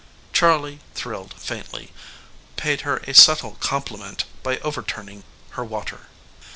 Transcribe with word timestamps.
Charley 0.33 0.79
thrilled 0.95 1.35
faintly 1.35 1.91
paid 2.55 2.81
her 2.81 2.97
a 3.05 3.13
subtle 3.13 3.51
compliment 3.59 4.25
by 4.41 4.57
overturning 4.61 5.23
her 5.51 5.63
water. 5.63 6.07